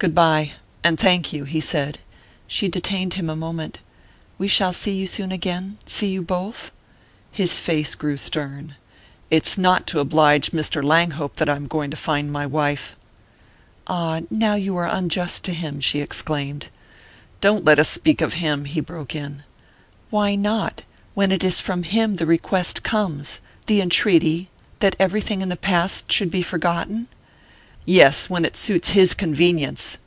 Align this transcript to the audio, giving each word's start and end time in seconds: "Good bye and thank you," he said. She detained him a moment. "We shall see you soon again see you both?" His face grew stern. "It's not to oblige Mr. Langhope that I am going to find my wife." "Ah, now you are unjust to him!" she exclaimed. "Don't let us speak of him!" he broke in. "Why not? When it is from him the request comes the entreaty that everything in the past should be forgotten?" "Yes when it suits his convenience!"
"Good 0.00 0.14
bye 0.14 0.52
and 0.82 1.00
thank 1.00 1.32
you," 1.32 1.44
he 1.44 1.60
said. 1.60 1.98
She 2.46 2.68
detained 2.68 3.14
him 3.14 3.30
a 3.30 3.34
moment. 3.36 3.78
"We 4.36 4.48
shall 4.48 4.74
see 4.74 4.94
you 4.94 5.06
soon 5.06 5.32
again 5.32 5.78
see 5.86 6.08
you 6.08 6.20
both?" 6.20 6.72
His 7.32 7.58
face 7.58 7.94
grew 7.94 8.18
stern. 8.18 8.74
"It's 9.30 9.56
not 9.56 9.86
to 9.86 10.00
oblige 10.00 10.50
Mr. 10.50 10.84
Langhope 10.84 11.36
that 11.36 11.48
I 11.48 11.56
am 11.56 11.66
going 11.66 11.90
to 11.90 11.96
find 11.96 12.30
my 12.30 12.44
wife." 12.44 12.98
"Ah, 13.86 14.20
now 14.28 14.52
you 14.52 14.76
are 14.76 14.86
unjust 14.86 15.42
to 15.44 15.54
him!" 15.54 15.80
she 15.80 16.02
exclaimed. 16.02 16.68
"Don't 17.40 17.64
let 17.64 17.78
us 17.78 17.88
speak 17.88 18.20
of 18.20 18.34
him!" 18.34 18.66
he 18.66 18.82
broke 18.82 19.14
in. 19.14 19.42
"Why 20.10 20.34
not? 20.34 20.82
When 21.14 21.32
it 21.32 21.42
is 21.42 21.62
from 21.62 21.82
him 21.82 22.16
the 22.16 22.26
request 22.26 22.82
comes 22.82 23.40
the 23.64 23.80
entreaty 23.80 24.50
that 24.80 24.96
everything 24.98 25.40
in 25.40 25.48
the 25.48 25.56
past 25.56 26.12
should 26.12 26.30
be 26.30 26.42
forgotten?" 26.42 27.08
"Yes 27.86 28.30
when 28.30 28.46
it 28.46 28.56
suits 28.56 28.92
his 28.92 29.12
convenience!" 29.12 29.98